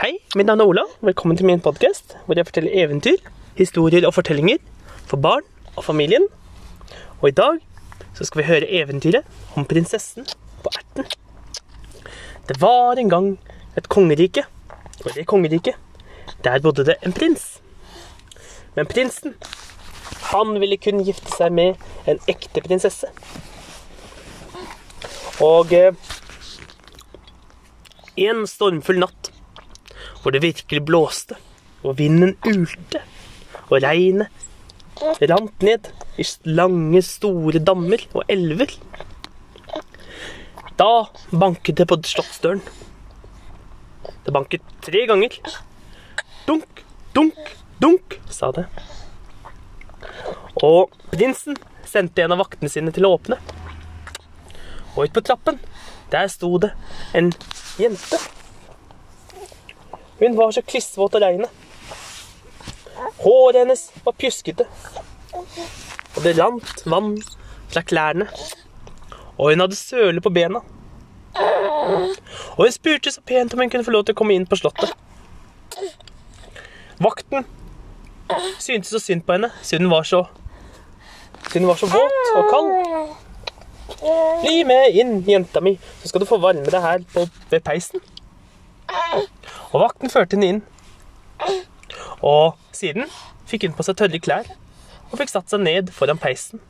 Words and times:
Hei, 0.00 0.14
mitt 0.32 0.46
navn 0.48 0.62
er 0.62 0.68
Ola. 0.70 0.82
Velkommen 1.04 1.36
til 1.36 1.44
min 1.44 1.60
podkast, 1.60 2.14
hvor 2.24 2.38
jeg 2.38 2.46
forteller 2.48 2.72
eventyr, 2.72 3.18
historier 3.58 4.06
og 4.08 4.14
fortellinger 4.16 4.56
for 5.10 5.20
barn 5.20 5.44
og 5.74 5.84
familien. 5.84 6.24
Og 7.20 7.26
i 7.28 7.34
dag 7.36 7.58
så 8.16 8.24
skal 8.24 8.40
vi 8.40 8.46
høre 8.46 8.70
eventyret 8.78 9.28
om 9.60 9.66
prinsessen 9.68 10.24
på 10.64 10.72
erten. 10.72 11.04
Det 12.48 12.56
var 12.62 12.96
en 12.96 13.12
gang 13.12 13.28
et 13.76 13.90
kongerike, 13.92 14.46
og 15.04 15.10
i 15.10 15.18
det 15.18 15.26
kongeriket 15.28 15.76
der 16.48 16.64
bodde 16.64 16.88
det 16.88 16.96
en 17.04 17.12
prins. 17.12 17.60
Men 18.80 18.88
prinsen, 18.88 19.36
han 20.32 20.56
ville 20.64 20.80
kun 20.80 21.04
gifte 21.04 21.36
seg 21.36 21.52
med 21.52 21.76
en 22.08 22.24
ekte 22.24 22.64
prinsesse. 22.64 23.12
Og 25.44 25.76
eh, 25.76 25.92
en 28.16 28.46
stormfull 28.48 29.04
natt 29.04 29.19
hvor 30.22 30.34
det 30.34 30.42
virkelig 30.44 30.84
blåste, 30.84 31.36
og 31.84 31.96
vinden 31.98 32.36
ulte, 32.46 33.00
og 33.70 33.80
regnet 33.82 34.28
rant 35.30 35.64
ned 35.64 35.88
i 36.20 36.26
lange, 36.44 37.02
store 37.02 37.62
dammer 37.64 38.02
og 38.12 38.24
elver. 38.28 38.74
Da 40.80 41.08
banket 41.32 41.80
det 41.80 41.86
på 41.88 41.98
slottsdøren. 42.04 42.60
Det 44.24 44.32
banket 44.32 44.64
tre 44.84 45.06
ganger. 45.08 45.36
Dunk, 46.46 46.84
dunk, 47.14 47.40
dunk, 47.80 48.18
sa 48.28 48.50
det. 48.56 48.66
Og 50.60 50.92
prinsen 51.12 51.56
sendte 51.88 52.24
en 52.24 52.34
av 52.36 52.42
vaktene 52.42 52.72
sine 52.72 52.92
til 52.94 53.08
å 53.08 53.14
åpne. 53.16 53.40
Og 54.96 55.06
ute 55.06 55.16
på 55.16 55.24
trappen, 55.24 55.60
der 56.12 56.28
sto 56.32 56.56
det 56.60 56.74
en 57.16 57.32
jente. 57.80 58.20
Hun 60.20 60.36
var 60.36 60.52
så 60.52 60.62
klissvåt 60.62 61.14
av 61.14 61.24
regnet. 61.24 61.50
Håret 63.20 63.62
hennes 63.62 63.86
var 64.04 64.16
pjuskete, 64.20 64.66
og 65.32 66.20
det 66.24 66.34
rant 66.36 66.82
vann 66.84 67.14
fra 67.70 67.82
klærne. 67.84 68.26
Og 69.38 69.50
hun 69.50 69.64
hadde 69.64 69.76
søle 69.76 70.20
på 70.20 70.32
bena. 70.32 70.60
Og 71.36 72.64
hun 72.64 72.72
spurte 72.72 73.12
så 73.12 73.22
pent 73.24 73.54
om 73.54 73.62
hun 73.62 73.72
kunne 73.72 73.86
få 73.86 73.94
lov 73.94 74.04
til 74.04 74.16
å 74.16 74.20
komme 74.20 74.36
inn 74.36 74.48
på 74.48 74.58
slottet. 74.60 74.92
Vakten 77.00 77.46
syntes 78.60 78.92
så 78.92 79.00
synd 79.00 79.24
på 79.24 79.38
henne 79.38 79.48
siden 79.64 79.88
hun 79.88 79.94
var 79.94 80.04
så 80.06 80.26
siden 81.48 81.64
hun 81.64 81.72
var 81.72 81.80
så 81.80 81.88
våt 81.90 82.32
og 82.36 82.50
kald. 82.52 82.70
Bli 84.44 84.64
med 84.64 84.96
inn, 85.00 85.16
jenta 85.26 85.60
mi, 85.64 85.74
så 86.02 86.08
skal 86.08 86.22
du 86.22 86.28
få 86.28 86.38
varme 86.40 86.68
deg 86.68 86.84
her 86.84 87.02
på, 87.14 87.24
ved 87.50 87.64
peisen. 87.64 88.00
Og 89.70 89.82
vakten 89.84 90.12
førte 90.12 90.36
henne 90.36 90.48
inn. 90.54 90.62
Og 92.26 92.58
siden 92.76 93.10
fikk 93.50 93.66
hun 93.66 93.76
på 93.76 93.86
seg 93.86 93.98
tørre 93.98 94.20
klær 94.22 94.50
og 95.10 95.18
fikk 95.18 95.32
satt 95.32 95.50
seg 95.50 95.62
ned 95.64 95.90
foran 95.94 96.20
peisen. 96.20 96.60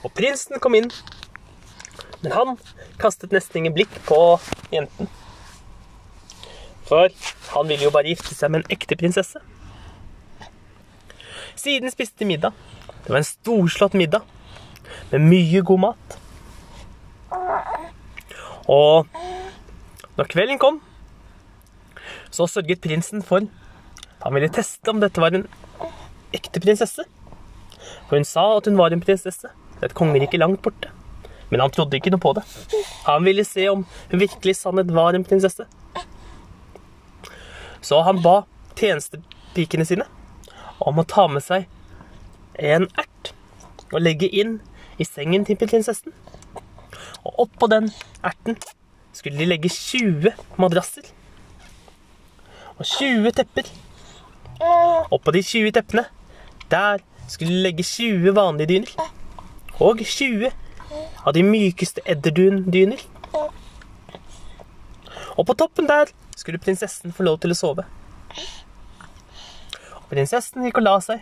Og 0.00 0.12
prinsen 0.16 0.60
kom 0.62 0.76
inn, 0.78 0.88
men 2.22 2.32
han 2.32 2.54
kastet 3.00 3.34
nesten 3.34 3.60
ingen 3.60 3.76
blikk 3.76 3.92
på 4.08 4.18
jenten. 4.72 5.10
For 6.88 7.12
han 7.52 7.68
ville 7.68 7.86
jo 7.86 7.92
bare 7.94 8.08
gifte 8.08 8.34
seg 8.34 8.52
med 8.52 8.64
en 8.64 8.76
ekte 8.76 8.96
prinsesse. 8.98 9.40
Siden 11.60 11.92
spiste 11.92 12.22
de 12.22 12.30
middag. 12.30 12.56
Det 13.04 13.12
var 13.12 13.20
en 13.20 13.28
storslått 13.28 13.96
middag 13.98 14.24
med 15.12 15.26
mye 15.28 15.60
god 15.66 15.84
mat. 15.84 16.16
Og 18.70 19.06
når 20.16 20.30
kvelden 20.30 20.60
kom, 20.62 20.80
så 22.30 22.46
sørget 22.46 22.82
prinsen 22.82 23.22
for 23.26 23.46
Han 24.20 24.34
ville 24.34 24.50
teste 24.52 24.90
om 24.92 25.00
dette 25.00 25.20
var 25.20 25.32
en 25.32 25.46
ekte 26.36 26.60
prinsesse. 26.60 27.06
For 28.08 28.18
hun 28.18 28.26
sa 28.28 28.42
at 28.58 28.66
hun 28.68 28.76
var 28.76 28.92
en 28.92 29.00
prinsesse. 29.00 29.48
Er 29.80 29.86
et 29.86 29.94
kongerike 29.96 30.36
langt 30.36 30.60
borte. 30.60 30.90
Men 31.48 31.62
han 31.64 31.72
trodde 31.72 31.96
ikke 31.96 32.12
noe 32.12 32.20
på 32.20 32.34
det. 32.36 32.44
Han 33.06 33.24
ville 33.24 33.46
se 33.48 33.64
om 33.72 33.86
hun 34.10 34.20
virkelig 34.20 34.58
sannhet 34.58 34.92
var 34.92 35.16
en 35.16 35.24
prinsesse. 35.24 35.64
Så 37.80 38.02
han 38.04 38.20
ba 38.20 38.42
tjenestepikene 38.76 39.86
sine 39.88 40.04
om 40.84 41.00
å 41.00 41.06
ta 41.08 41.26
med 41.32 41.44
seg 41.44 41.64
en 42.60 42.86
ert 43.00 43.32
og 43.90 44.02
legge 44.04 44.28
inn 44.28 44.58
i 45.00 45.06
sengen 45.08 45.46
til 45.48 45.58
prinsessen. 45.60 46.12
Og 47.24 47.46
oppå 47.46 47.68
den 47.72 47.88
erten 48.20 48.60
skulle 49.16 49.40
de 49.40 49.48
legge 49.48 49.72
20 49.72 50.36
madrasser 50.60 51.08
og 52.80 52.88
20 52.88 53.32
tepper. 53.36 53.68
Oppå 55.12 55.32
de 55.36 55.42
20 55.44 55.72
teppene, 55.76 56.06
der 56.72 57.02
skulle 57.28 57.52
de 57.52 57.62
legge 57.66 57.84
20 57.84 58.34
vanlige 58.36 58.68
dyner. 58.72 59.10
Og 59.80 60.00
20 60.00 60.50
av 61.26 61.34
de 61.36 61.42
mykeste 61.44 62.02
edderdundyner. 62.08 63.02
Og 65.36 65.46
på 65.46 65.56
toppen 65.56 65.88
der 65.88 66.12
skulle 66.36 66.60
prinsessen 66.60 67.12
få 67.12 67.24
lov 67.28 67.38
til 67.40 67.52
å 67.52 67.58
sove. 67.58 67.84
Og 70.00 70.08
prinsessen 70.12 70.64
gikk 70.64 70.80
og 70.80 70.86
la 70.88 70.96
seg. 71.04 71.20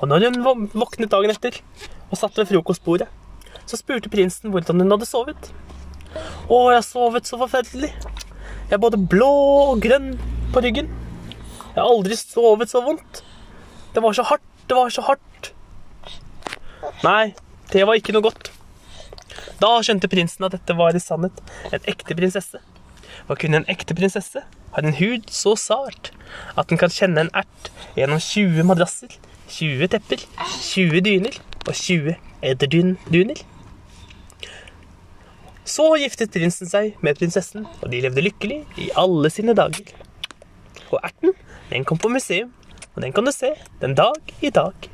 Og 0.00 0.08
når 0.08 0.28
hun 0.28 0.68
våknet 0.72 1.12
dagen 1.12 1.32
etter 1.32 1.60
og 2.10 2.18
satt 2.20 2.36
ved 2.36 2.48
frokostbordet, 2.50 3.08
så 3.66 3.78
spurte 3.78 4.12
prinsen 4.12 4.52
hvordan 4.52 4.80
hun 4.82 4.92
hadde 4.94 5.08
sovet. 5.08 5.50
Å, 6.48 6.56
jeg 6.72 6.78
har 6.78 6.86
sovet 6.86 7.28
så 7.28 7.38
forferdelig. 7.40 7.92
Jeg 8.66 8.76
er 8.76 8.82
både 8.82 9.00
blå 9.00 9.30
og 9.72 9.80
grønn 9.84 10.14
på 10.54 10.62
ryggen. 10.64 10.90
Jeg 11.74 11.78
har 11.80 11.88
aldri 11.88 12.16
sovet 12.18 12.72
så 12.72 12.82
vondt. 12.84 13.22
Det 13.94 14.02
var 14.04 14.16
så 14.16 14.24
hardt, 14.28 14.44
det 14.68 14.76
var 14.76 14.92
så 14.92 15.04
hardt. 15.06 15.50
Nei, 17.04 17.34
det 17.72 17.84
var 17.88 17.98
ikke 17.98 18.14
noe 18.16 18.24
godt. 18.24 18.50
Da 19.60 19.70
skjønte 19.84 20.10
prinsen 20.12 20.46
at 20.46 20.54
dette 20.56 20.76
var 20.76 20.96
i 20.96 21.00
sannhet 21.02 21.40
en 21.72 21.88
ekte 21.88 22.16
prinsesse. 22.16 22.60
Hva 23.26 23.36
kunne 23.40 23.62
en 23.62 23.70
ekte 23.72 23.96
prinsesse 23.96 24.42
har 24.76 24.84
en 24.84 24.96
hud 24.98 25.30
så 25.32 25.54
sart 25.56 26.12
at 26.60 26.68
den 26.70 26.80
kan 26.80 26.92
kjenne 26.92 27.24
en 27.24 27.32
ert 27.36 27.70
gjennom 27.96 28.20
20 28.20 28.66
madrasser, 28.68 29.12
20 29.48 29.88
tepper, 29.94 30.24
20 30.60 31.04
dyner 31.06 31.38
og 31.64 31.72
20 31.72 32.16
edderdyner. 32.44 33.40
Så 35.66 35.88
giftet 35.98 36.34
prinsen 36.34 36.68
seg 36.70 37.00
med 37.02 37.18
prinsessen, 37.18 37.64
og 37.82 37.88
de 37.90 38.04
levde 38.04 38.22
lykkelig 38.22 38.60
i 38.78 38.92
alle 39.00 39.32
sine 39.32 39.56
dager. 39.56 39.88
Og 40.90 41.00
erten, 41.02 41.34
den 41.70 41.84
kom 41.84 41.98
på 41.98 42.08
museum, 42.12 42.52
og 42.94 43.02
den 43.02 43.12
kan 43.12 43.26
du 43.26 43.32
se 43.34 43.54
den 43.80 43.96
dag 43.98 44.36
i 44.42 44.50
dag. 44.50 44.90